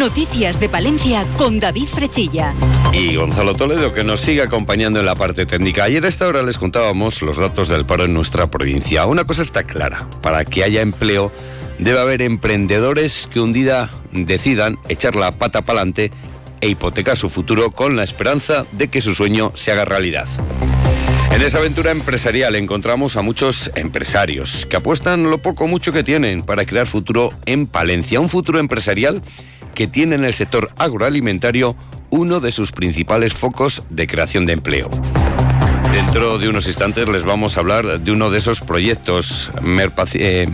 Noticias 0.00 0.58
de 0.58 0.70
Palencia 0.70 1.26
con 1.36 1.60
David 1.60 1.84
Frechilla. 1.84 2.54
Y 2.90 3.16
Gonzalo 3.16 3.52
Toledo 3.52 3.92
que 3.92 4.02
nos 4.02 4.20
sigue 4.20 4.40
acompañando 4.40 4.98
en 4.98 5.04
la 5.04 5.14
parte 5.14 5.44
técnica. 5.44 5.84
Ayer 5.84 6.02
a 6.06 6.08
esta 6.08 6.26
hora 6.26 6.42
les 6.42 6.56
contábamos 6.56 7.20
los 7.20 7.36
datos 7.36 7.68
del 7.68 7.84
paro 7.84 8.06
en 8.06 8.14
nuestra 8.14 8.48
provincia. 8.48 9.04
Una 9.04 9.24
cosa 9.24 9.42
está 9.42 9.62
clara, 9.62 10.08
para 10.22 10.46
que 10.46 10.64
haya 10.64 10.80
empleo 10.80 11.30
debe 11.78 12.00
haber 12.00 12.22
emprendedores 12.22 13.28
que 13.30 13.40
un 13.40 13.52
día 13.52 13.90
decidan 14.10 14.78
echar 14.88 15.16
la 15.16 15.32
pata 15.32 15.60
para 15.60 15.80
adelante 15.80 16.10
e 16.62 16.68
hipotecar 16.68 17.18
su 17.18 17.28
futuro 17.28 17.70
con 17.70 17.94
la 17.94 18.02
esperanza 18.02 18.64
de 18.72 18.88
que 18.88 19.02
su 19.02 19.14
sueño 19.14 19.52
se 19.54 19.70
haga 19.70 19.84
realidad. 19.84 20.28
En 21.30 21.42
esa 21.42 21.58
aventura 21.58 21.90
empresarial 21.90 22.56
encontramos 22.56 23.18
a 23.18 23.22
muchos 23.22 23.70
empresarios 23.74 24.64
que 24.64 24.76
apuestan 24.76 25.28
lo 25.28 25.42
poco 25.42 25.68
mucho 25.68 25.92
que 25.92 26.02
tienen 26.02 26.42
para 26.42 26.64
crear 26.64 26.86
futuro 26.86 27.34
en 27.44 27.66
Palencia, 27.66 28.18
un 28.18 28.30
futuro 28.30 28.58
empresarial 28.58 29.22
que 29.74 29.86
tiene 29.86 30.14
en 30.14 30.24
el 30.24 30.34
sector 30.34 30.70
agroalimentario 30.76 31.76
uno 32.10 32.40
de 32.40 32.50
sus 32.50 32.72
principales 32.72 33.32
focos 33.32 33.82
de 33.88 34.06
creación 34.06 34.46
de 34.46 34.52
empleo. 34.54 34.90
Dentro 35.92 36.38
de 36.38 36.48
unos 36.48 36.66
instantes 36.66 37.08
les 37.08 37.24
vamos 37.24 37.56
a 37.56 37.60
hablar 37.60 38.00
de 38.00 38.12
uno 38.12 38.30
de 38.30 38.38
esos 38.38 38.60
proyectos 38.60 39.50
eh, 40.14 40.46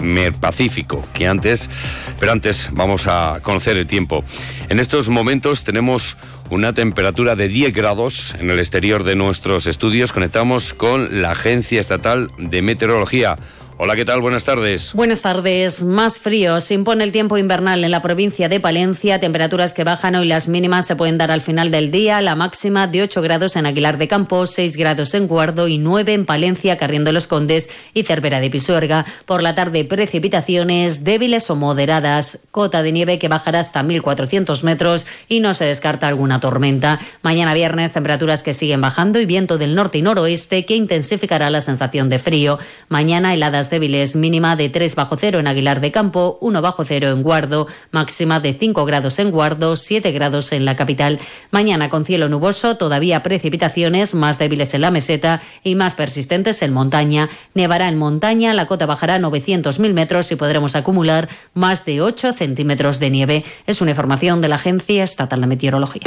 Mer, 0.00 0.32
Pacífico, 0.32 1.06
que 1.14 1.28
antes, 1.28 1.70
pero 2.18 2.32
antes 2.32 2.68
vamos 2.72 3.06
a 3.06 3.38
conocer 3.42 3.76
el 3.76 3.86
tiempo. 3.86 4.24
En 4.68 4.80
estos 4.80 5.08
momentos 5.08 5.62
tenemos 5.62 6.16
una 6.50 6.72
temperatura 6.72 7.36
de 7.36 7.48
10 7.48 7.72
grados 7.72 8.34
en 8.38 8.50
el 8.50 8.58
exterior 8.58 9.04
de 9.04 9.16
nuestros 9.16 9.66
estudios. 9.66 10.12
Conectamos 10.12 10.74
con 10.74 11.22
la 11.22 11.30
Agencia 11.30 11.80
Estatal 11.80 12.28
de 12.38 12.60
Meteorología. 12.60 13.36
Hola, 13.76 13.96
¿qué 13.96 14.04
tal? 14.04 14.20
Buenas 14.20 14.44
tardes. 14.44 14.92
Buenas 14.92 15.22
tardes. 15.22 15.82
Más 15.82 16.18
frío 16.18 16.60
se 16.60 16.74
impone 16.74 17.02
el 17.02 17.10
tiempo 17.10 17.38
invernal 17.38 17.82
en 17.82 17.90
la 17.90 18.02
provincia 18.02 18.48
de 18.48 18.60
Palencia. 18.60 19.18
Temperaturas 19.18 19.74
que 19.74 19.82
bajan 19.82 20.14
hoy 20.14 20.28
las 20.28 20.48
mínimas 20.48 20.86
se 20.86 20.94
pueden 20.94 21.18
dar 21.18 21.32
al 21.32 21.40
final 21.40 21.72
del 21.72 21.90
día. 21.90 22.20
La 22.20 22.36
máxima 22.36 22.86
de 22.86 23.02
8 23.02 23.20
grados 23.20 23.56
en 23.56 23.66
Aguilar 23.66 23.98
de 23.98 24.06
Campo, 24.06 24.46
6 24.46 24.76
grados 24.76 25.12
en 25.14 25.26
Guardo 25.26 25.66
y 25.66 25.78
9 25.78 26.14
en 26.14 26.24
Palencia, 26.24 26.76
Carriendo 26.76 27.10
los 27.10 27.26
Condes 27.26 27.68
y 27.94 28.04
Cervera 28.04 28.38
de 28.38 28.48
Pisuerga. 28.48 29.06
Por 29.26 29.42
la 29.42 29.56
tarde, 29.56 29.84
precipitaciones 29.84 31.02
débiles 31.02 31.50
o 31.50 31.56
moderadas. 31.56 32.46
Cota 32.52 32.80
de 32.80 32.92
nieve 32.92 33.18
que 33.18 33.26
bajará 33.26 33.58
hasta 33.58 33.82
1.400 33.82 34.62
metros 34.62 35.08
y 35.28 35.40
no 35.40 35.52
se 35.52 35.64
descarta 35.64 36.06
alguna 36.06 36.38
tormenta. 36.38 37.00
Mañana 37.22 37.54
viernes, 37.54 37.92
temperaturas 37.92 38.44
que 38.44 38.52
siguen 38.52 38.80
bajando 38.80 39.18
y 39.18 39.26
viento 39.26 39.58
del 39.58 39.74
norte 39.74 39.98
y 39.98 40.02
noroeste 40.02 40.64
que 40.64 40.76
intensificará 40.76 41.50
la 41.50 41.60
sensación 41.60 42.08
de 42.08 42.20
frío. 42.20 42.60
Mañana 42.88 43.34
heladas 43.34 43.63
débiles, 43.70 44.16
mínima 44.16 44.56
de 44.56 44.68
3 44.68 44.94
bajo 44.94 45.16
cero 45.16 45.38
en 45.38 45.46
Aguilar 45.46 45.80
de 45.80 45.92
Campo, 45.92 46.38
1 46.40 46.62
bajo 46.62 46.84
cero 46.84 47.10
en 47.10 47.22
Guardo, 47.22 47.66
máxima 47.90 48.40
de 48.40 48.54
5 48.54 48.84
grados 48.84 49.18
en 49.18 49.30
Guardo, 49.30 49.76
7 49.76 50.12
grados 50.12 50.52
en 50.52 50.64
la 50.64 50.76
capital. 50.76 51.18
Mañana 51.50 51.90
con 51.90 52.04
cielo 52.04 52.28
nuboso, 52.28 52.76
todavía 52.76 53.22
precipitaciones 53.22 54.14
más 54.14 54.38
débiles 54.38 54.74
en 54.74 54.80
la 54.80 54.90
meseta 54.90 55.42
y 55.62 55.74
más 55.74 55.94
persistentes 55.94 56.62
en 56.62 56.72
montaña. 56.72 57.28
Nevará 57.54 57.88
en 57.88 57.98
montaña, 57.98 58.54
la 58.54 58.66
cota 58.66 58.86
bajará 58.86 59.18
900.000 59.18 59.92
metros 59.92 60.30
y 60.32 60.36
podremos 60.36 60.76
acumular 60.76 61.28
más 61.54 61.84
de 61.84 62.00
8 62.00 62.32
centímetros 62.32 62.98
de 63.00 63.10
nieve. 63.10 63.44
Es 63.66 63.80
una 63.80 63.90
información 63.90 64.40
de 64.40 64.48
la 64.48 64.56
Agencia 64.56 65.04
Estatal 65.04 65.40
de 65.40 65.46
Meteorología. 65.46 66.02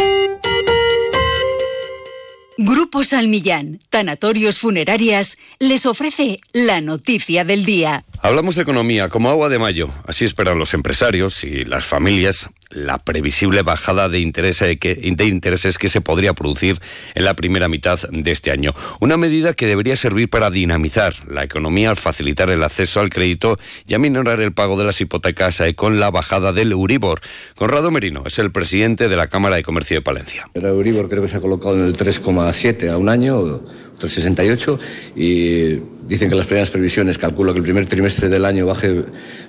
Grupo 2.59 3.03
Salmillán, 3.03 3.80
Tanatorios 3.91 4.58
Funerarias, 4.58 5.38
les 5.59 5.86
ofrece 5.86 6.39
la 6.53 6.81
noticia 6.81 7.45
del 7.45 7.66
día. 7.66 8.03
Hablamos 8.19 8.55
de 8.55 8.64
economía 8.64 9.09
como 9.09 9.30
agua 9.30 9.47
de 9.47 9.59
mayo. 9.59 9.89
Así 10.08 10.25
esperan 10.25 10.58
los 10.58 10.73
empresarios 10.73 11.44
y 11.44 11.66
las 11.66 11.86
familias 11.86 12.49
la 12.70 13.00
previsible 13.00 13.62
bajada 13.64 14.10
de, 14.10 14.20
de 14.20 15.26
intereses 15.26 15.78
que 15.78 15.90
se 15.90 16.02
podría 16.02 16.34
producir 16.34 16.80
en 17.16 17.26
la 17.26 17.36
primera 17.36 17.70
mitad 17.70 18.00
de 18.10 18.32
este 18.32 18.52
año. 18.52 18.73
Una 19.00 19.17
medida 19.17 19.54
que 19.54 19.67
debería 19.67 19.95
servir 19.95 20.30
para 20.30 20.50
dinamizar 20.50 21.16
la 21.27 21.44
economía 21.44 21.95
facilitar 21.95 22.50
el 22.50 22.64
acceso 22.64 23.00
al 23.00 23.10
crédito 23.10 23.60
y 23.88 23.94
a 23.94 24.00
minorar 24.00 24.42
el 24.42 24.54
pago 24.54 24.77
de 24.77 24.86
las 24.86 25.00
hipotecas 25.02 25.60
eh, 25.61 25.76
con 25.76 26.00
la 26.00 26.11
bajada 26.11 26.54
del 26.54 26.72
Euribor. 26.72 27.22
Conrado 27.56 27.92
Merino 27.92 28.23
es 28.26 28.39
el 28.39 28.52
presidente 28.52 29.08
de 29.08 29.16
la 29.16 29.27
Cámara 29.27 29.56
de 29.56 29.64
Comercio 29.64 29.98
de 29.98 30.02
Palencia. 30.02 30.50
El 30.54 30.66
Euribor 30.66 31.10
creo 31.10 31.22
que 31.22 31.27
se 31.27 31.38
ha 31.38 31.42
colocado 31.42 31.77
en 31.77 31.86
el 31.86 31.95
3,7 31.95 32.89
a 32.89 32.98
un 32.98 33.10
año 33.10 33.61
368 33.97 34.80
y 35.15 35.80
dicen 36.08 36.30
que 36.30 36.35
las 36.35 36.45
primeras 36.45 36.69
previsiones 36.69 37.17
calculo 37.17 37.53
que 37.53 37.59
el 37.59 37.63
primer 37.63 37.85
trimestre 37.85 38.30
del 38.30 38.45
año 38.45 38.65
baje 38.65 39.03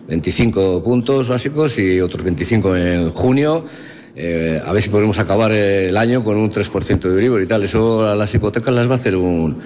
25 0.09 0.83
puntos 0.83 1.29
básicos 1.29 1.79
y 1.79 2.01
otros 2.01 2.25
25 2.25 2.77
en 2.77 3.11
junio. 3.11 3.65
Eh, 4.17 4.61
a 4.65 4.73
ver 4.73 4.83
si 4.83 4.89
podemos 4.89 5.19
acabar 5.19 5.53
el 5.53 5.97
año 5.97 6.25
con 6.25 6.37
un 6.37 6.51
3% 6.51 6.99
de 6.99 7.09
Euribor 7.09 7.43
y 7.43 7.47
tal. 7.47 7.63
Eso 7.63 8.09
a 8.09 8.17
las 8.17 8.35
hipotecas 8.35 8.75
las 8.75 8.89
va 8.89 8.93
a 8.93 8.97
hacer 8.97 9.15
un, 9.15 9.57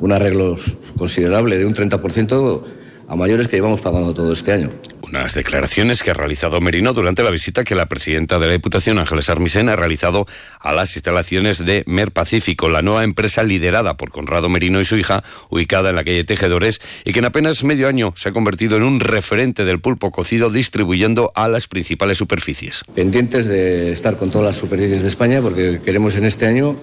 un 0.00 0.12
arreglo 0.12 0.56
considerable 0.98 1.56
de 1.56 1.64
un 1.64 1.74
30% 1.74 2.62
a 3.08 3.16
mayores 3.16 3.48
que 3.48 3.56
llevamos 3.56 3.80
pagando 3.80 4.14
todo 4.14 4.32
este 4.32 4.52
año. 4.52 4.70
Unas 5.02 5.34
declaraciones 5.34 6.02
que 6.02 6.10
ha 6.10 6.14
realizado 6.14 6.60
Merino 6.60 6.94
durante 6.94 7.22
la 7.22 7.30
visita 7.30 7.64
que 7.64 7.74
la 7.74 7.86
presidenta 7.86 8.38
de 8.38 8.46
la 8.46 8.52
Diputación, 8.52 8.98
Ángeles 8.98 9.28
Armisen, 9.28 9.68
ha 9.68 9.76
realizado 9.76 10.26
a 10.58 10.72
las 10.72 10.96
instalaciones 10.96 11.58
de 11.58 11.84
Mer 11.86 12.12
Pacífico, 12.12 12.70
la 12.70 12.80
nueva 12.80 13.04
empresa 13.04 13.42
liderada 13.42 13.98
por 13.98 14.10
Conrado 14.10 14.48
Merino 14.48 14.80
y 14.80 14.86
su 14.86 14.96
hija, 14.96 15.22
ubicada 15.50 15.90
en 15.90 15.96
la 15.96 16.04
calle 16.04 16.24
Tejedores, 16.24 16.80
y 17.04 17.12
que 17.12 17.18
en 17.18 17.26
apenas 17.26 17.62
medio 17.62 17.88
año 17.88 18.14
se 18.16 18.30
ha 18.30 18.32
convertido 18.32 18.78
en 18.78 18.84
un 18.84 19.00
referente 19.00 19.66
del 19.66 19.80
pulpo 19.80 20.10
cocido 20.10 20.48
distribuyendo 20.48 21.30
a 21.34 21.46
las 21.46 21.66
principales 21.66 22.16
superficies. 22.16 22.84
Pendientes 22.94 23.46
de 23.46 23.92
estar 23.92 24.16
con 24.16 24.30
todas 24.30 24.46
las 24.46 24.56
superficies 24.56 25.02
de 25.02 25.08
España 25.08 25.42
porque 25.42 25.80
queremos 25.84 26.16
en 26.16 26.24
este 26.24 26.46
año 26.46 26.74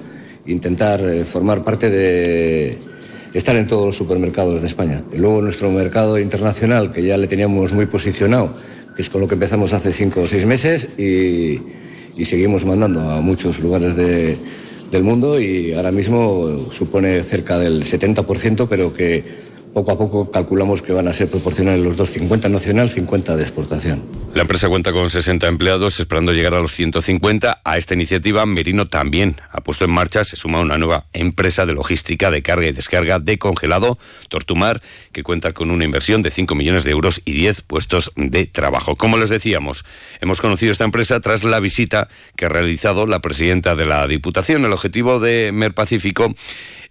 intentar 0.45 1.01
eh, 1.01 1.25
formar 1.25 1.63
parte 1.63 1.89
de 1.89 2.77
estar 3.33 3.55
en 3.55 3.67
todos 3.67 3.85
los 3.85 3.95
supermercados 3.95 4.61
de 4.61 4.67
España. 4.67 5.03
Luego 5.15 5.41
nuestro 5.41 5.69
mercado 5.71 6.17
internacional, 6.19 6.91
que 6.91 7.03
ya 7.03 7.17
le 7.17 7.27
teníamos 7.27 7.73
muy 7.73 7.85
posicionado, 7.85 8.51
que 8.95 9.01
es 9.01 9.09
con 9.09 9.21
lo 9.21 9.27
que 9.27 9.35
empezamos 9.35 9.73
hace 9.73 9.93
cinco 9.93 10.21
o 10.21 10.27
seis 10.27 10.45
meses 10.45 10.87
y, 10.97 11.61
seguimos 12.25 12.65
mandando 12.65 12.99
a 13.11 13.21
muchos 13.21 13.59
lugares 13.61 13.95
del 13.95 15.03
mundo 15.03 15.39
y 15.39 15.71
ahora 15.71 15.89
mismo 15.89 16.69
supone 16.69 17.23
cerca 17.23 17.57
del 17.57 17.85
70%, 17.85 18.67
pero 18.69 18.93
que 18.93 19.23
poco 19.73 19.91
a 19.91 19.97
poco 19.97 20.31
calculamos 20.31 20.81
que 20.81 20.93
van 20.93 21.07
a 21.07 21.13
ser 21.13 21.29
proporcionales 21.29 21.83
los 21.83 21.97
dos, 21.97 22.09
50 22.11 22.49
nacional, 22.49 22.89
50 22.89 23.35
de 23.35 23.43
exportación. 23.43 24.01
La 24.33 24.43
empresa 24.43 24.69
cuenta 24.69 24.93
con 24.93 25.09
60 25.09 25.47
empleados, 25.47 25.99
esperando 25.99 26.33
llegar 26.33 26.53
a 26.53 26.59
los 26.59 26.73
150. 26.73 27.61
A 27.63 27.77
esta 27.77 27.93
iniciativa, 27.95 28.45
Merino 28.45 28.87
también 28.87 29.41
ha 29.51 29.61
puesto 29.61 29.85
en 29.85 29.91
marcha, 29.91 30.23
se 30.23 30.35
suma 30.35 30.59
una 30.59 30.77
nueva 30.77 31.05
empresa 31.13 31.65
de 31.65 31.73
logística 31.73 32.29
de 32.29 32.41
carga 32.41 32.67
y 32.67 32.71
descarga 32.71 33.19
de 33.19 33.39
congelado, 33.39 33.97
Tortumar, 34.27 34.81
que 35.11 35.23
cuenta 35.23 35.53
con 35.53 35.71
una 35.71 35.83
inversión 35.83 36.21
de 36.21 36.31
5 36.31 36.53
millones 36.55 36.83
de 36.83 36.91
euros 36.91 37.21
y 37.25 37.31
10 37.33 37.61
puestos 37.61 38.11
de 38.15 38.45
trabajo. 38.45 38.95
Como 38.95 39.17
les 39.17 39.29
decíamos, 39.29 39.83
hemos 40.21 40.41
conocido 40.41 40.71
esta 40.71 40.85
empresa 40.85 41.19
tras 41.19 41.43
la 41.43 41.59
visita 41.59 42.07
que 42.35 42.45
ha 42.45 42.49
realizado 42.49 43.07
la 43.07 43.19
presidenta 43.19 43.75
de 43.75 43.85
la 43.85 44.05
Diputación. 44.07 44.63
El 44.65 44.73
objetivo 44.73 45.19
de 45.19 45.51
Mer 45.51 45.73
Pacífico 45.73 46.35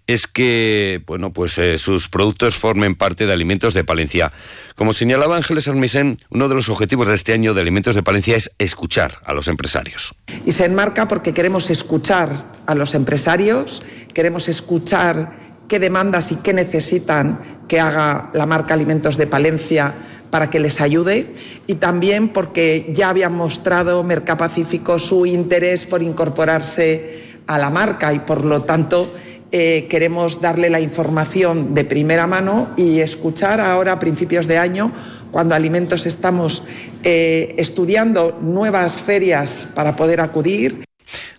es 0.09 0.25
que 0.25 1.03
bueno, 1.05 1.31
pues, 1.31 1.59
eh, 1.59 1.77
sus 1.77 2.09
productos 2.09 2.55
formen 2.55 2.95
parte 2.95 3.27
de 3.27 3.33
Alimentos 3.33 3.75
de 3.75 3.83
Palencia. 3.83 4.31
Como 4.75 4.91
señalaba 4.91 5.37
Ángeles 5.37 5.67
Armisen, 5.67 6.17
uno 6.31 6.49
de 6.49 6.55
los 6.55 6.67
objetivos 6.67 7.07
de 7.07 7.13
este 7.13 7.31
año 7.31 7.53
de 7.53 7.61
Alimentos 7.61 7.93
de 7.93 8.01
Palencia 8.01 8.35
es 8.35 8.49
escuchar 8.57 9.19
a 9.23 9.33
los 9.33 9.47
empresarios. 9.47 10.15
Y 10.47 10.51
se 10.51 10.65
enmarca 10.65 11.07
porque 11.07 11.31
queremos 11.31 11.69
escuchar 11.69 12.29
a 12.65 12.73
los 12.73 12.95
empresarios, 12.95 13.83
queremos 14.11 14.49
escuchar 14.49 15.31
qué 15.67 15.77
demandas 15.77 16.31
y 16.31 16.37
qué 16.37 16.53
necesitan 16.53 17.39
que 17.67 17.79
haga 17.79 18.31
la 18.33 18.47
marca 18.47 18.73
Alimentos 18.73 19.15
de 19.15 19.27
Palencia 19.27 19.93
para 20.31 20.49
que 20.49 20.59
les 20.59 20.81
ayude 20.81 21.27
y 21.67 21.75
también 21.75 22.29
porque 22.29 22.89
ya 22.93 23.09
habían 23.09 23.33
mostrado 23.33 24.03
Mercapacífico 24.03 24.97
su 24.97 25.27
interés 25.27 25.85
por 25.85 26.01
incorporarse 26.01 27.37
a 27.45 27.59
la 27.59 27.69
marca 27.69 28.11
y 28.11 28.19
por 28.19 28.43
lo 28.43 28.63
tanto 28.63 29.11
eh, 29.51 29.87
queremos 29.89 30.41
darle 30.41 30.69
la 30.69 30.79
información 30.79 31.73
de 31.73 31.85
primera 31.85 32.27
mano 32.27 32.69
y 32.77 32.99
escuchar 32.99 33.59
ahora 33.59 33.93
a 33.93 33.99
principios 33.99 34.47
de 34.47 34.57
año, 34.57 34.91
cuando 35.31 35.55
Alimentos 35.55 36.05
estamos 36.05 36.63
eh, 37.03 37.55
estudiando 37.57 38.37
nuevas 38.41 39.01
ferias 39.01 39.67
para 39.73 39.95
poder 39.95 40.21
acudir. 40.21 40.83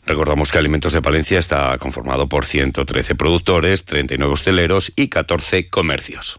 Recordamos 0.07 0.51
que 0.51 0.59
Alimentos 0.59 0.93
de 0.93 1.03
Palencia 1.03 1.39
está 1.39 1.77
conformado 1.79 2.29
por 2.29 2.45
113 2.45 3.15
productores, 3.15 3.85
39 3.85 4.33
hosteleros 4.33 4.93
y 4.97 5.09
14 5.09 5.69
comercios. 5.69 6.39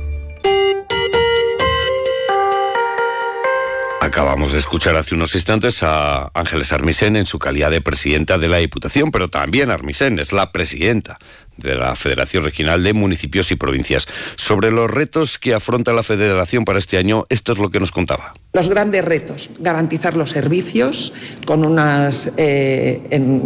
Acabamos 4.03 4.51
de 4.53 4.57
escuchar 4.57 4.95
hace 4.95 5.13
unos 5.13 5.35
instantes 5.35 5.83
a 5.83 6.31
Ángeles 6.33 6.73
Armisen 6.73 7.15
en 7.15 7.27
su 7.27 7.37
calidad 7.37 7.69
de 7.69 7.81
presidenta 7.81 8.39
de 8.39 8.47
la 8.47 8.57
Diputación, 8.57 9.11
pero 9.11 9.29
también 9.29 9.69
Armisen 9.69 10.17
es 10.17 10.33
la 10.33 10.51
presidenta 10.51 11.19
de 11.57 11.75
la 11.75 11.95
Federación 11.95 12.43
Regional 12.43 12.83
de 12.83 12.93
Municipios 12.93 13.51
y 13.51 13.55
Provincias. 13.57 14.07
Sobre 14.37 14.71
los 14.71 14.89
retos 14.89 15.37
que 15.37 15.53
afronta 15.53 15.93
la 15.93 16.01
Federación 16.01 16.65
para 16.65 16.79
este 16.79 16.97
año, 16.97 17.27
esto 17.29 17.51
es 17.51 17.59
lo 17.59 17.69
que 17.69 17.79
nos 17.79 17.91
contaba. 17.91 18.33
Los 18.53 18.69
grandes 18.69 19.05
retos, 19.05 19.51
garantizar 19.59 20.17
los 20.17 20.31
servicios 20.31 21.13
con, 21.45 21.63
unas, 21.63 22.33
eh, 22.37 23.01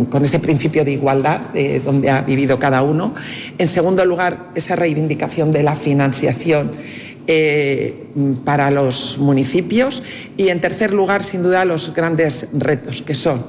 con 0.09 0.23
ese 0.23 0.39
principio 0.39 0.85
de 0.85 0.93
igualdad 0.93 1.41
de 1.53 1.81
donde 1.81 2.09
ha 2.09 2.21
vivido 2.21 2.59
cada 2.59 2.81
uno. 2.81 3.13
En 3.57 3.67
segundo 3.67 4.05
lugar, 4.05 4.51
esa 4.55 4.77
reivindicación 4.77 5.51
de 5.51 5.63
la 5.63 5.75
financiación 5.75 6.71
eh, 7.27 8.05
para 8.43 8.71
los 8.71 9.17
municipios 9.17 10.03
y, 10.37 10.49
en 10.49 10.59
tercer 10.61 10.93
lugar, 10.93 11.23
sin 11.23 11.43
duda, 11.43 11.65
los 11.65 11.93
grandes 11.93 12.49
retos 12.53 13.01
que 13.01 13.15
son 13.15 13.45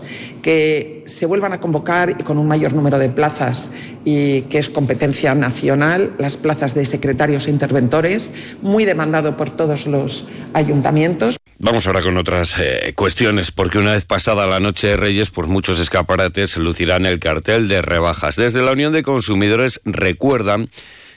que 0.47 1.03
se 1.07 1.27
vuelvan 1.27 1.53
a 1.55 1.59
convocar 1.59 2.11
y 2.11 2.23
con 2.23 2.39
un 2.39 2.47
mayor 2.47 2.73
número 2.73 3.01
de 3.01 3.09
plazas 3.09 3.73
y 4.05 4.43
que 4.43 4.59
es 4.59 4.71
competencia 4.71 5.35
nacional, 5.35 6.13
las 6.19 6.37
plazas 6.37 6.73
de 6.73 6.87
secretarios 6.87 7.49
e 7.49 7.51
interventores, 7.51 8.31
muy 8.63 8.85
demandado 8.85 9.37
por 9.37 9.51
todos 9.51 9.89
los 9.89 10.29
ayuntamientos. 10.53 11.37
Vamos 11.59 11.89
ahora 11.89 12.01
con 12.01 12.17
otras 12.17 12.55
eh, 12.61 12.93
cuestiones, 12.95 13.51
porque 13.51 13.79
una 13.79 13.95
vez 13.95 14.05
pasada 14.05 14.47
la 14.47 14.61
noche 14.61 14.87
de 14.87 14.97
Reyes, 14.97 15.31
pues 15.31 15.49
muchos 15.49 15.81
escaparates 15.81 16.57
lucirán 16.59 17.07
el 17.07 17.19
cartel 17.19 17.67
de 17.67 17.83
rebajas. 17.83 18.37
Desde 18.37 18.63
la 18.63 18.71
Unión 18.71 18.93
de 18.93 19.03
Consumidores 19.03 19.81
recuerdan 19.85 20.71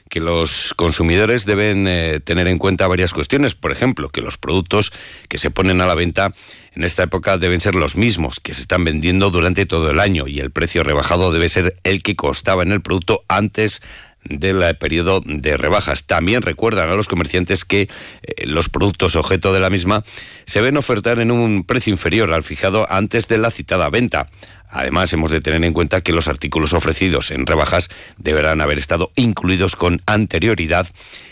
que 0.09 0.19
los 0.19 0.73
consumidores 0.75 1.45
deben 1.45 1.87
eh, 1.87 2.19
tener 2.19 2.47
en 2.47 2.57
cuenta 2.57 2.87
varias 2.87 3.13
cuestiones. 3.13 3.55
Por 3.55 3.71
ejemplo, 3.71 4.09
que 4.09 4.21
los 4.21 4.37
productos 4.37 4.91
que 5.27 5.37
se 5.37 5.51
ponen 5.51 5.81
a 5.81 5.85
la 5.85 5.95
venta 5.95 6.33
en 6.75 6.83
esta 6.83 7.03
época 7.03 7.37
deben 7.37 7.61
ser 7.61 7.75
los 7.75 7.95
mismos 7.95 8.39
que 8.39 8.53
se 8.53 8.61
están 8.61 8.83
vendiendo 8.83 9.29
durante 9.29 9.65
todo 9.65 9.89
el 9.89 9.99
año 9.99 10.27
y 10.27 10.39
el 10.39 10.51
precio 10.51 10.83
rebajado 10.83 11.31
debe 11.31 11.49
ser 11.49 11.77
el 11.83 12.03
que 12.03 12.15
costaba 12.15 12.63
en 12.63 12.71
el 12.71 12.81
producto 12.81 13.23
antes 13.27 13.81
del 14.25 14.63
periodo 14.77 15.21
de 15.25 15.57
rebajas. 15.57 16.05
También 16.05 16.41
recuerdan 16.41 16.89
a 16.89 16.95
los 16.95 17.07
comerciantes 17.07 17.63
que 17.65 17.89
eh, 18.21 18.45
los 18.45 18.69
productos 18.69 19.15
objeto 19.15 19.53
de 19.53 19.59
la 19.59 19.69
misma 19.69 20.03
se 20.45 20.61
ven 20.61 20.77
ofertar 20.77 21.19
en 21.19 21.31
un 21.31 21.63
precio 21.63 21.91
inferior 21.91 22.33
al 22.33 22.43
fijado 22.43 22.85
antes 22.89 23.27
de 23.27 23.37
la 23.37 23.51
citada 23.51 23.89
venta. 23.89 24.29
Además, 24.69 25.11
hemos 25.13 25.31
de 25.31 25.41
tener 25.41 25.63
en 25.65 25.73
cuenta 25.73 26.01
que 26.01 26.11
los 26.11 26.27
artículos 26.27 26.73
ofrecidos 26.73 27.31
en 27.31 27.47
rebajas 27.47 27.89
deberán 28.17 28.61
haber 28.61 28.77
estado 28.77 29.11
incluidos 29.15 29.75
con 29.75 30.01
anterioridad 30.05 30.87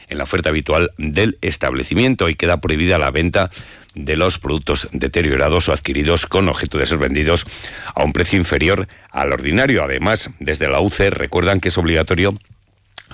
en 0.08 0.18
la 0.18 0.24
oferta 0.24 0.50
habitual 0.50 0.92
del 0.98 1.38
establecimiento 1.42 2.30
y 2.30 2.36
queda 2.36 2.60
prohibida 2.60 2.98
la 2.98 3.12
venta 3.12 3.52
de 3.94 4.18
los 4.18 4.40
productos 4.40 4.88
deteriorados 4.92 5.70
o 5.70 5.74
adquiridos 5.74 6.26
con 6.26 6.50
objeto 6.50 6.78
de 6.78 6.88
ser 6.88 6.98
vendidos 6.98 7.46
a 7.94 8.04
un 8.04 8.14
precio 8.14 8.40
inferior 8.40 8.88
al 9.12 9.32
ordinario. 9.32 9.84
Además, 9.84 10.32
desde 10.40 10.70
la 10.70 10.80
UCE 10.80 11.10
recuerdan 11.10 11.60
que 11.60 11.70
es 11.70 11.78
obligatorio 11.78 12.36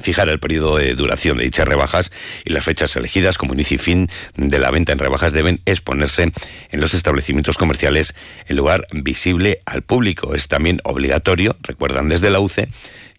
fijar 0.01 0.29
el 0.29 0.39
periodo 0.39 0.77
de 0.77 0.95
duración 0.95 1.37
de 1.37 1.45
dichas 1.45 1.67
rebajas 1.67 2.11
y 2.45 2.51
las 2.51 2.63
fechas 2.63 2.95
elegidas 2.95 3.37
como 3.37 3.53
inicio 3.53 3.75
y 3.75 3.79
fin 3.79 4.09
de 4.35 4.59
la 4.59 4.71
venta 4.71 4.91
en 4.91 4.99
rebajas 4.99 5.33
deben 5.33 5.61
exponerse 5.65 6.31
en 6.71 6.79
los 6.79 6.93
establecimientos 6.93 7.57
comerciales 7.57 8.15
en 8.47 8.57
lugar 8.57 8.87
visible 8.91 9.61
al 9.65 9.83
público. 9.83 10.35
Es 10.35 10.47
también 10.47 10.79
obligatorio, 10.83 11.55
recuerdan 11.61 12.09
desde 12.09 12.29
la 12.29 12.39
UCE, 12.39 12.69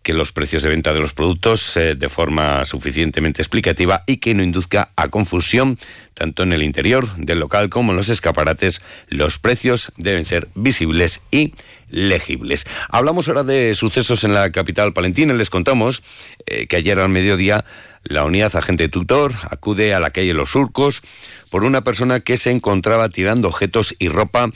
que 0.05 0.15
los 0.15 0.31
precios 0.31 0.63
de 0.63 0.69
venta 0.69 0.93
de 0.93 1.01
los 1.01 1.15
productos 1.15 1.77
eh, 1.77 1.97
de 1.97 2.09
forma 2.09 2.65
suficientemente 2.67 3.43
explicativa 3.43 4.05
y 4.07 4.19
que 4.19 4.35
no 4.35 4.45
induzca 4.45 4.91
a 4.95 5.09
confusión 5.09 5.79
tanto 6.13 6.45
en 6.45 6.53
el 6.53 6.63
interior 6.63 7.17
del 7.17 7.41
local 7.41 7.71
como 7.71 7.91
en 7.91 7.97
los 7.97 8.09
escaparates. 8.09 8.83
Los 9.09 9.41
precios 9.41 9.91
deben 9.97 10.27
ser 10.27 10.49
visibles 10.55 11.23
y 11.33 11.55
legibles. 11.89 12.67
Hablamos 12.89 13.29
ahora 13.29 13.43
de 13.43 13.75
sucesos 13.75 14.23
en 14.23 14.35
la 14.35 14.53
capital 14.53 14.93
palentina. 14.93 15.35
Les 15.35 15.51
contamos 15.51 16.03
eh, 16.47 16.67
que 16.69 16.77
ayer 16.77 17.01
al 17.01 17.09
mediodía 17.09 17.65
la 18.05 18.25
unidad 18.25 18.55
agente 18.55 18.89
tutor 18.89 19.33
acude 19.51 19.95
a 19.95 20.01
la 20.01 20.11
calle 20.11 20.35
Los 20.35 20.51
Surcos 20.51 21.03
por 21.49 21.65
una 21.65 21.83
persona 21.83 22.21
que 22.21 22.37
se 22.37 22.51
encontraba 22.51 23.09
tirando 23.09 23.49
objetos 23.49 23.95
y 23.99 24.09
ropa 24.09 24.51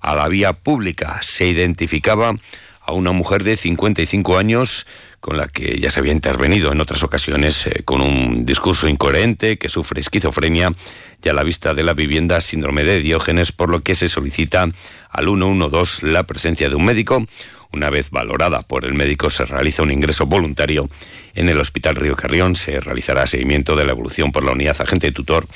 a 0.00 0.16
la 0.16 0.28
vía 0.28 0.54
pública. 0.54 1.18
Se 1.22 1.46
identificaba 1.46 2.36
a 2.84 2.92
una 2.92 3.12
mujer 3.12 3.44
de 3.44 3.56
55 3.56 4.38
años 4.38 4.86
con 5.20 5.38
la 5.38 5.48
que 5.48 5.78
ya 5.80 5.90
se 5.90 6.00
había 6.00 6.12
intervenido 6.12 6.70
en 6.70 6.82
otras 6.82 7.02
ocasiones 7.02 7.66
eh, 7.66 7.82
con 7.84 8.02
un 8.02 8.44
discurso 8.44 8.88
incoherente, 8.88 9.56
que 9.56 9.70
sufre 9.70 10.00
esquizofrenia 10.00 10.74
y 11.22 11.28
a 11.30 11.32
la 11.32 11.42
vista 11.42 11.72
de 11.72 11.82
la 11.82 11.94
vivienda 11.94 12.42
síndrome 12.42 12.84
de 12.84 13.00
Diógenes, 13.00 13.50
por 13.50 13.70
lo 13.70 13.80
que 13.80 13.94
se 13.94 14.08
solicita 14.08 14.68
al 15.08 15.24
112 15.24 16.06
la 16.06 16.24
presencia 16.24 16.68
de 16.68 16.74
un 16.74 16.84
médico. 16.84 17.26
Una 17.72 17.90
vez 17.90 18.10
valorada 18.10 18.60
por 18.60 18.84
el 18.84 18.94
médico, 18.94 19.30
se 19.30 19.46
realiza 19.46 19.82
un 19.82 19.90
ingreso 19.90 20.26
voluntario 20.26 20.88
en 21.34 21.48
el 21.48 21.58
Hospital 21.58 21.96
Río 21.96 22.14
Carrión. 22.14 22.54
Se 22.54 22.78
realizará 22.78 23.26
seguimiento 23.26 23.74
de 23.74 23.84
la 23.84 23.92
evolución 23.92 24.30
por 24.30 24.44
la 24.44 24.52
unidad 24.52 24.76
agente 24.80 25.10
tutor 25.10 25.48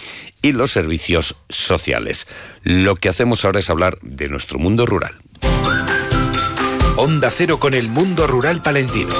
y 0.42 0.52
los 0.52 0.72
servicios 0.72 1.36
sociales. 1.48 2.26
Lo 2.64 2.96
que 2.96 3.08
hacemos 3.08 3.44
ahora 3.44 3.60
es 3.60 3.70
hablar 3.70 3.98
de 4.02 4.28
nuestro 4.28 4.58
mundo 4.58 4.84
rural. 4.84 5.12
Onda 7.00 7.30
Cero 7.30 7.60
con 7.60 7.74
el 7.74 7.86
mundo 7.88 8.26
rural 8.26 8.60
palentino. 8.60 9.14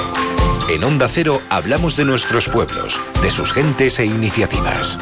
En 0.69 0.83
Onda 0.83 1.07
Cero 1.07 1.41
hablamos 1.49 1.95
de 1.95 2.03
nuestros 2.03 2.49
pueblos, 2.49 2.99
de 3.21 3.31
sus 3.31 3.53
gentes 3.53 4.01
e 4.01 4.05
iniciativas. 4.05 4.99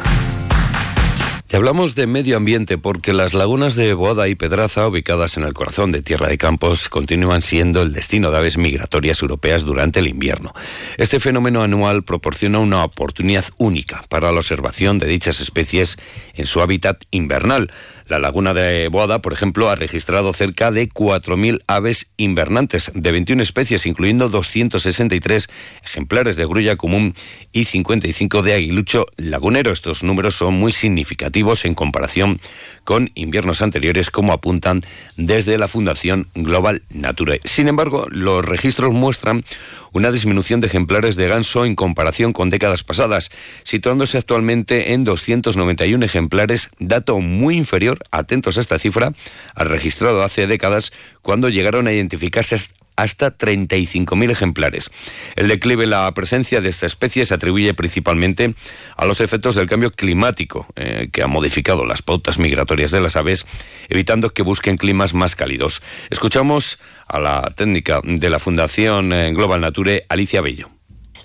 Y 1.50 1.56
hablamos 1.56 1.94
de 1.94 2.06
medio 2.06 2.36
ambiente 2.36 2.78
porque 2.78 3.14
las 3.14 3.32
lagunas 3.34 3.74
de 3.74 3.94
Boada 3.94 4.28
y 4.28 4.34
Pedraza, 4.34 4.86
ubicadas 4.86 5.38
en 5.38 5.44
el 5.44 5.54
corazón 5.54 5.90
de 5.90 6.02
Tierra 6.02 6.28
de 6.28 6.36
Campos, 6.36 6.90
continúan 6.90 7.40
siendo 7.40 7.80
el 7.80 7.94
destino 7.94 8.30
de 8.30 8.36
aves 8.36 8.58
migratorias 8.58 9.22
europeas 9.22 9.64
durante 9.64 9.98
el 9.98 10.08
invierno. 10.08 10.52
Este 10.98 11.20
fenómeno 11.20 11.62
anual 11.62 12.04
proporciona 12.04 12.58
una 12.58 12.84
oportunidad 12.84 13.46
única 13.56 14.04
para 14.10 14.30
la 14.30 14.38
observación 14.38 14.98
de 14.98 15.08
dichas 15.08 15.40
especies 15.40 15.96
en 16.34 16.44
su 16.44 16.60
hábitat 16.60 17.02
invernal. 17.10 17.72
La 18.08 18.18
laguna 18.18 18.54
de 18.54 18.88
Boada, 18.88 19.20
por 19.20 19.34
ejemplo, 19.34 19.68
ha 19.68 19.76
registrado 19.76 20.32
cerca 20.32 20.70
de 20.70 20.88
4.000 20.88 21.62
aves 21.66 22.10
invernantes 22.16 22.90
de 22.94 23.12
21 23.12 23.42
especies, 23.42 23.84
incluyendo 23.84 24.30
263 24.30 25.48
ejemplares 25.84 26.36
de 26.36 26.46
grulla 26.46 26.76
común 26.76 27.14
y 27.52 27.66
55 27.66 28.42
de 28.42 28.54
aguilucho 28.54 29.04
lagunero. 29.18 29.72
Estos 29.72 30.02
números 30.04 30.34
son 30.36 30.54
muy 30.54 30.72
significativos 30.72 31.66
en 31.66 31.74
comparación 31.74 32.40
con 32.84 33.10
inviernos 33.14 33.60
anteriores, 33.60 34.10
como 34.10 34.32
apuntan 34.32 34.80
desde 35.18 35.58
la 35.58 35.68
Fundación 35.68 36.28
Global 36.34 36.84
Nature. 36.88 37.40
Sin 37.44 37.68
embargo, 37.68 38.06
los 38.10 38.42
registros 38.42 38.94
muestran 38.94 39.44
una 39.92 40.10
disminución 40.10 40.60
de 40.60 40.66
ejemplares 40.68 41.16
de 41.16 41.28
ganso 41.28 41.64
en 41.64 41.74
comparación 41.74 42.32
con 42.32 42.50
décadas 42.50 42.84
pasadas, 42.84 43.30
situándose 43.62 44.18
actualmente 44.18 44.92
en 44.92 45.04
291 45.04 46.04
ejemplares, 46.04 46.70
dato 46.78 47.18
muy 47.20 47.56
inferior, 47.56 47.97
atentos 48.10 48.58
a 48.58 48.60
esta 48.60 48.78
cifra, 48.78 49.12
al 49.54 49.68
registrado 49.68 50.22
hace 50.22 50.46
décadas 50.46 50.92
cuando 51.22 51.48
llegaron 51.48 51.86
a 51.86 51.92
identificarse 51.92 52.56
hasta 52.98 53.38
35.000 53.38 54.30
ejemplares. 54.30 54.90
El 55.36 55.46
declive 55.46 55.84
en 55.84 55.90
la 55.90 56.12
presencia 56.14 56.60
de 56.60 56.68
esta 56.68 56.84
especie 56.84 57.24
se 57.24 57.32
atribuye 57.32 57.72
principalmente 57.72 58.54
a 58.96 59.06
los 59.06 59.20
efectos 59.20 59.54
del 59.54 59.68
cambio 59.68 59.92
climático, 59.92 60.66
eh, 60.74 61.08
que 61.12 61.22
ha 61.22 61.28
modificado 61.28 61.86
las 61.86 62.02
pautas 62.02 62.40
migratorias 62.40 62.90
de 62.90 63.00
las 63.00 63.14
aves, 63.14 63.46
evitando 63.88 64.30
que 64.30 64.42
busquen 64.42 64.76
climas 64.76 65.14
más 65.14 65.36
cálidos. 65.36 65.80
Escuchamos 66.10 66.80
a 67.06 67.20
la 67.20 67.52
técnica 67.54 68.00
de 68.02 68.30
la 68.30 68.40
Fundación 68.40 69.12
eh, 69.12 69.32
Global 69.32 69.60
Nature, 69.60 70.04
Alicia 70.08 70.40
Bello 70.40 70.77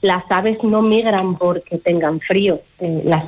las 0.03 0.29
aves 0.29 0.61
no 0.63 0.81
migran 0.81 1.35
porque 1.35 1.77
tengan 1.77 2.19
frío, 2.19 2.59
eh, 2.79 3.01
las, 3.05 3.23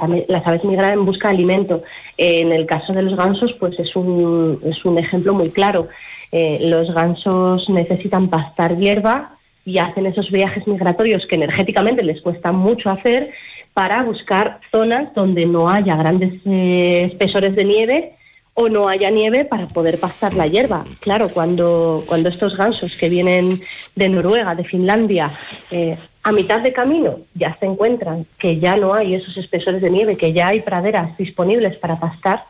aves 0.46 0.63
migran 0.65 0.94
en 0.94 1.05
busca 1.05 1.29
de 1.29 1.36
alimento. 1.36 1.82
en 2.17 2.51
el 2.51 2.65
caso 2.65 2.91
de 2.94 3.01
los 3.01 3.15
gansos, 3.15 3.53
pues 3.53 3.79
es 3.79 3.96
un, 3.96 4.60
es 4.63 4.84
un 4.84 4.98
ejemplo 4.98 5.34
muy 5.34 5.50
claro. 5.50 5.88
Eh, 6.32 6.60
los 6.62 6.94
gansos 6.94 7.70
necesitan 7.70 8.27
pastar 8.27 8.77
hierba 8.77 9.32
y 9.63 9.77
hacen 9.77 10.05
esos 10.05 10.29
viajes 10.29 10.67
migratorios 10.67 11.25
que 11.25 11.36
energéticamente 11.36 12.03
les 12.03 12.22
cuesta 12.22 12.51
mucho 12.51 12.89
hacer 12.89 13.32
para 13.74 14.03
buscar 14.03 14.60
zonas 14.70 15.13
donde 15.13 15.46
no 15.46 15.70
haya 15.70 15.96
grandes 15.96 16.34
eh, 16.46 17.05
espesores 17.10 17.55
de 17.55 17.63
nieve 17.63 18.12
o 18.53 18.67
no 18.67 18.89
haya 18.89 19.10
nieve 19.12 19.46
para 19.46 19.67
poder 19.67 19.98
pastar 20.00 20.34
la 20.34 20.48
hierba. 20.48 20.84
Claro, 21.00 21.29
cuando, 21.29 22.03
cuando 22.05 22.29
estos 22.29 22.58
gansos 22.58 22.96
que 22.96 23.08
vienen 23.08 23.62
de 23.96 24.10
Noruega, 24.10 24.55
de 24.55 24.63
Finlandia, 24.63 25.32
eh, 25.72 25.98
a 26.25 26.32
mitad 26.32 26.62
de 26.62 26.74
camino 26.74 27.20
ya 27.36 27.55
se 27.60 27.67
encuentran 27.67 28.25
que 28.39 28.58
ya 28.58 28.75
no 28.75 28.96
hay 28.96 29.13
esos 29.13 29.38
espesores 29.38 29.79
de 29.79 29.91
nieve, 29.91 30.17
que 30.17 30.34
ya 30.34 30.48
hay 30.48 30.62
praderas 30.62 31.15
disponibles 31.17 31.77
para 31.77 32.00
pastar, 32.00 32.44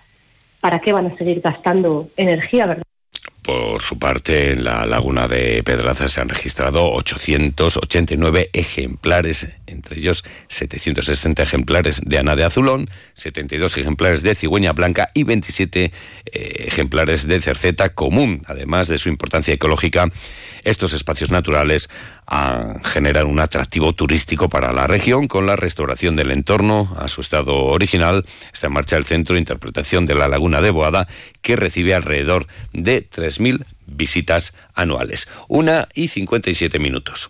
¿para 0.62 0.80
qué 0.80 0.94
van 0.94 1.08
a 1.08 1.18
seguir 1.18 1.42
gastando 1.42 2.08
energía, 2.16 2.68
verdad? 2.68 2.84
Por 3.46 3.84
su 3.84 4.00
parte, 4.00 4.54
en 4.54 4.64
la 4.64 4.88
laguna 4.88 5.28
de 5.28 5.62
Pedraza 5.62 6.08
se 6.08 6.20
han 6.20 6.30
registrado 6.30 6.92
889 6.94 8.50
ejemplares, 8.54 9.50
entre 9.68 10.00
ellos 10.00 10.24
760 10.48 11.44
ejemplares 11.44 12.02
de 12.04 12.18
ana 12.18 12.36
de 12.36 12.44
azulón, 12.44 12.90
72 13.14 13.78
ejemplares 13.78 14.24
de 14.24 14.34
cigüeña 14.34 14.74
blanca 14.74 15.12
y 15.14 15.26
27 15.26 15.84
eh, 16.26 16.66
ejemplares 16.66 17.28
de 17.28 17.40
cerceta 17.40 17.90
común. 17.90 18.42
Además 18.48 18.88
de 18.88 18.98
su 18.98 19.10
importancia 19.10 19.54
ecológica, 19.54 20.10
estos 20.64 20.94
espacios 20.94 21.30
naturales 21.30 21.90
han 22.26 22.84
generado 22.84 23.28
un 23.28 23.40
atractivo 23.40 23.94
turístico 23.94 24.50
para 24.50 24.74
la 24.74 24.88
región 24.88 25.28
con 25.28 25.46
la 25.46 25.56
restauración 25.56 26.16
del 26.16 26.32
entorno 26.32 26.96
a 26.98 27.08
su 27.08 27.22
estado 27.22 27.66
original. 27.66 28.26
Está 28.52 28.68
en 28.68 28.74
marcha 28.74 28.98
el 28.98 29.06
Centro 29.06 29.34
de 29.36 29.40
Interpretación 29.40 30.08
de 30.08 30.16
la 30.16 30.28
Laguna 30.28 30.62
de 30.62 30.72
Boada, 30.72 31.08
que 31.44 31.56
recibe 31.56 31.94
alrededor 31.94 32.48
de 32.74 33.02
3.000 33.40 33.66
visitas 33.86 34.54
anuales. 34.74 35.28
Una 35.48 35.88
y 35.94 36.08
57 36.08 36.80
minutos. 36.80 37.30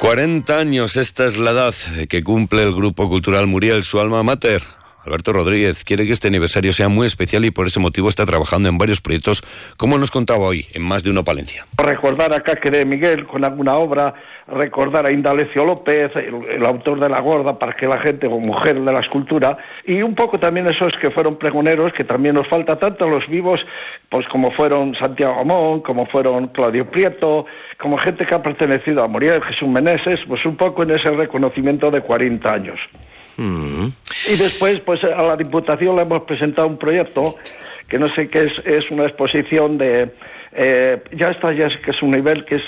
40 0.00 0.58
años, 0.58 0.96
esta 0.96 1.26
es 1.26 1.36
la 1.38 1.50
edad 1.50 1.74
que 2.08 2.22
cumple 2.22 2.62
el 2.62 2.74
Grupo 2.74 3.08
Cultural 3.08 3.46
Muriel, 3.46 3.82
su 3.82 3.98
alma 3.98 4.22
mater. 4.22 4.62
Alberto 5.08 5.32
Rodríguez 5.32 5.84
quiere 5.84 6.04
que 6.04 6.12
este 6.12 6.28
aniversario 6.28 6.72
sea 6.74 6.90
muy 6.90 7.06
especial 7.06 7.44
y 7.46 7.50
por 7.50 7.66
ese 7.66 7.80
motivo 7.80 8.10
está 8.10 8.26
trabajando 8.26 8.68
en 8.68 8.76
varios 8.76 9.00
proyectos, 9.00 9.42
como 9.78 9.96
nos 9.96 10.10
contaba 10.10 10.44
hoy, 10.44 10.66
en 10.74 10.82
más 10.82 11.02
de 11.02 11.10
una 11.10 11.22
Palencia. 11.22 11.66
Recordar 11.78 12.32
a 12.34 12.40
Caque 12.40 12.70
de 12.70 12.84
Miguel 12.84 13.26
con 13.26 13.42
alguna 13.42 13.76
obra, 13.76 14.12
recordar 14.46 15.06
a 15.06 15.10
Indalecio 15.10 15.64
López, 15.64 16.12
el, 16.14 16.64
autor 16.66 17.00
de 17.00 17.08
La 17.08 17.20
Gorda, 17.20 17.58
para 17.58 17.72
que 17.72 17.86
la 17.86 17.98
gente, 17.98 18.28
como 18.28 18.40
mujer 18.40 18.78
de 18.78 18.92
la 18.92 19.00
escultura, 19.00 19.56
y 19.86 20.02
un 20.02 20.14
poco 20.14 20.38
también 20.38 20.66
esos 20.66 20.92
que 21.00 21.10
fueron 21.10 21.36
pregoneros, 21.36 21.94
que 21.94 22.04
también 22.04 22.34
nos 22.34 22.46
falta 22.46 22.76
tanto 22.76 23.08
los 23.08 23.26
vivos, 23.28 23.64
pues 24.10 24.28
como 24.28 24.50
fueron 24.50 24.94
Santiago 24.94 25.40
Amón, 25.40 25.80
como 25.80 26.04
fueron 26.04 26.48
Claudio 26.48 26.84
Prieto, 26.84 27.46
como 27.78 27.96
gente 27.96 28.26
que 28.26 28.34
ha 28.34 28.42
pertenecido 28.42 29.02
a 29.02 29.08
Muriel, 29.08 29.42
Jesús 29.42 29.68
Meneses, 29.68 30.20
pues 30.28 30.44
un 30.44 30.56
poco 30.56 30.82
en 30.82 30.90
ese 30.90 31.10
reconocimiento 31.10 31.90
de 31.90 32.02
40 32.02 32.52
años. 32.52 32.78
Y 34.28 34.36
después, 34.36 34.80
pues 34.80 35.02
a 35.04 35.22
la 35.22 35.36
Diputación 35.36 35.96
le 35.96 36.02
hemos 36.02 36.22
presentado 36.24 36.68
un 36.68 36.76
proyecto 36.76 37.36
que 37.88 37.98
no 37.98 38.12
sé 38.14 38.28
qué 38.28 38.44
es, 38.44 38.52
es 38.66 38.90
una 38.90 39.04
exposición 39.04 39.78
de... 39.78 40.10
Eh, 40.52 40.98
ya 41.12 41.30
está, 41.30 41.52
ya 41.52 41.66
es 41.66 41.76
que 41.78 41.92
es 41.92 42.02
un 42.02 42.10
nivel 42.10 42.44
que 42.44 42.56
es, 42.56 42.62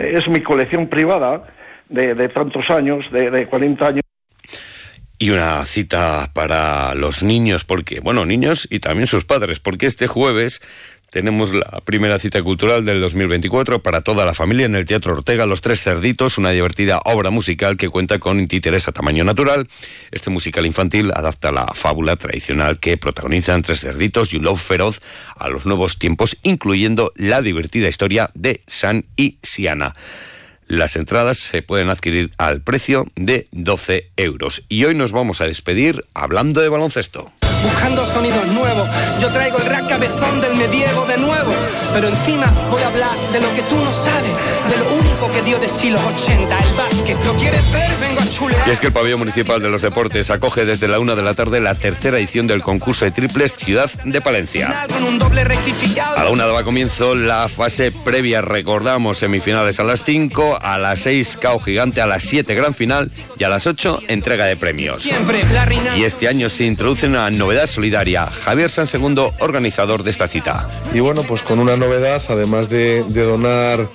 es 0.00 0.28
mi 0.28 0.40
colección 0.40 0.88
privada 0.88 1.44
de, 1.88 2.14
de 2.14 2.28
tantos 2.28 2.68
años, 2.70 3.10
de, 3.12 3.30
de 3.30 3.46
40 3.46 3.86
años. 3.86 4.02
Y 5.18 5.30
una 5.30 5.64
cita 5.64 6.30
para 6.34 6.94
los 6.94 7.22
niños, 7.22 7.64
porque, 7.64 8.00
bueno, 8.00 8.26
niños 8.26 8.66
y 8.70 8.80
también 8.80 9.06
sus 9.06 9.24
padres, 9.24 9.60
porque 9.60 9.86
este 9.86 10.08
jueves 10.08 10.60
tenemos 11.16 11.50
la 11.50 11.80
primera 11.82 12.18
cita 12.18 12.42
cultural 12.42 12.84
del 12.84 13.00
2024 13.00 13.82
para 13.82 14.02
toda 14.02 14.26
la 14.26 14.34
familia 14.34 14.66
en 14.66 14.74
el 14.74 14.84
Teatro 14.84 15.14
Ortega, 15.14 15.46
Los 15.46 15.62
Tres 15.62 15.80
Cerditos, 15.80 16.36
una 16.36 16.50
divertida 16.50 17.00
obra 17.06 17.30
musical 17.30 17.78
que 17.78 17.88
cuenta 17.88 18.18
con 18.18 18.46
títeres 18.48 18.86
a 18.86 18.92
tamaño 18.92 19.24
natural. 19.24 19.66
Este 20.10 20.28
musical 20.28 20.66
infantil 20.66 21.10
adapta 21.14 21.52
la 21.52 21.68
fábula 21.68 22.16
tradicional 22.16 22.78
que 22.80 22.98
protagonizan 22.98 23.62
Tres 23.62 23.80
Cerditos 23.80 24.34
y 24.34 24.36
un 24.36 24.44
lobo 24.44 24.58
feroz 24.58 25.00
a 25.34 25.48
los 25.48 25.64
nuevos 25.64 25.98
tiempos, 25.98 26.36
incluyendo 26.42 27.14
la 27.16 27.40
divertida 27.40 27.88
historia 27.88 28.30
de 28.34 28.60
San 28.66 29.06
y 29.16 29.38
Siana. 29.42 29.94
Las 30.66 30.96
entradas 30.96 31.38
se 31.38 31.62
pueden 31.62 31.88
adquirir 31.88 32.32
al 32.36 32.60
precio 32.60 33.06
de 33.16 33.48
12 33.52 34.10
euros. 34.18 34.64
Y 34.68 34.84
hoy 34.84 34.94
nos 34.94 35.12
vamos 35.12 35.40
a 35.40 35.46
despedir 35.46 36.04
hablando 36.12 36.60
de 36.60 36.68
baloncesto 36.68 37.32
buscando 37.76 38.06
sonidos 38.06 38.46
nuevos. 38.48 38.88
Yo 39.20 39.28
traigo 39.28 39.58
el 39.58 39.66
rap 39.66 39.86
cabezón 39.86 40.40
del 40.40 40.54
mediego 40.56 41.04
de 41.04 41.18
nuevo, 41.18 41.52
pero 41.92 42.08
encima 42.08 42.46
voy 42.70 42.82
a 42.82 42.88
hablar 42.88 43.14
de 43.32 43.40
lo 43.40 43.52
que 43.54 43.62
tú 43.62 43.76
no 43.76 43.92
sabes, 43.92 44.30
de 44.70 44.76
lo 44.78 44.94
único 44.94 45.30
que 45.30 45.42
dio 45.42 45.58
de 45.58 45.68
sí 45.68 45.90
los 45.90 46.00
80, 46.00 46.58
el 46.58 46.76
básquet. 46.76 47.24
¿Lo 47.26 47.34
quieres 47.34 47.72
ver? 47.72 47.90
Vengo 48.00 48.20
a 48.20 48.28
chulear. 48.28 48.68
Y 48.68 48.70
es 48.70 48.80
que 48.80 48.86
el 48.86 48.92
Pabellón 48.94 49.18
Municipal 49.18 49.60
de 49.60 49.68
los 49.68 49.82
Deportes 49.82 50.30
acoge 50.30 50.64
desde 50.64 50.88
la 50.88 50.98
una 50.98 51.14
de 51.14 51.22
la 51.22 51.34
tarde 51.34 51.60
la 51.60 51.74
tercera 51.74 52.18
edición 52.18 52.46
del 52.46 52.62
concurso 52.62 53.04
de 53.04 53.10
triples 53.10 53.56
Ciudad 53.56 53.90
de 54.04 54.20
Palencia. 54.22 54.86
A 56.16 56.24
la 56.24 56.30
una 56.30 56.46
daba 56.46 56.64
comienzo 56.64 57.14
la 57.14 57.48
fase 57.48 57.92
previa, 57.92 58.40
recordamos, 58.40 59.18
semifinales 59.18 59.78
a 59.80 59.84
las 59.84 60.02
5, 60.02 60.58
a 60.62 60.78
las 60.78 61.00
6 61.00 61.38
cao 61.40 61.60
gigante, 61.60 62.00
a 62.00 62.06
las 62.06 62.22
7 62.22 62.54
gran 62.54 62.74
final 62.74 63.10
y 63.38 63.44
a 63.44 63.50
las 63.50 63.66
8 63.66 64.00
entrega 64.08 64.46
de 64.46 64.56
premios. 64.56 65.06
Y 65.96 66.04
este 66.04 66.28
año 66.28 66.48
se 66.48 66.64
introduce 66.64 67.06
una 67.06 67.26
solidaria. 67.66 68.26
Javier 68.26 68.70
San 68.70 68.86
Segundo, 68.86 69.34
organizador 69.40 70.02
de 70.02 70.10
esta 70.10 70.28
cita. 70.28 70.68
Y 70.92 71.00
bueno, 71.00 71.22
pues 71.22 71.42
con 71.42 71.58
una 71.58 71.76
novedad, 71.76 72.22
además 72.28 72.68
de, 72.68 73.02
donar 73.02 73.88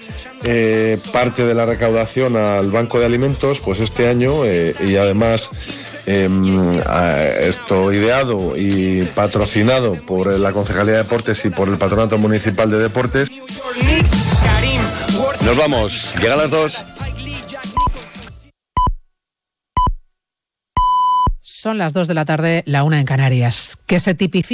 eh, 0.44 0.98
parte 1.12 1.46
de 1.46 1.54
la 1.54 1.66
recaudación 1.66 2.36
al 2.36 2.72
Banco 2.72 3.00
de 3.00 3.06
Alimentos, 3.06 3.60
pues 3.60 3.80
este 3.80 4.08
año, 4.08 4.46
eh, 4.46 4.76
y 4.86 4.96
además 4.96 5.52
em, 6.06 6.78
esto 7.42 7.92
ideado 7.92 8.58
y 8.58 9.04
patrocinado 9.16 9.96
por 9.96 10.38
la 10.40 10.52
Concejalía 10.52 10.94
de 10.94 10.98
Deportes 11.00 11.46
y 11.46 11.50
por 11.50 11.70
el 11.70 11.78
Patronato 11.78 12.18
Municipal 12.18 12.70
de 12.70 12.80
Deportes. 12.80 13.30
Nos 15.46 15.58
vamos, 15.58 16.16
llega 16.22 16.34
a 16.34 16.38
las 16.38 16.50
dos. 16.50 16.84
Son 21.62 21.78
las 21.78 21.94
2 21.94 22.08
de 22.08 22.16
la 22.16 22.26
tarde, 22.26 22.64
la 22.66 22.84
una 22.84 23.00
en 23.00 23.06
Canarias. 23.06 23.78
¿Qué 23.86 24.00
se 24.00 24.16
tipifica? 24.16 24.50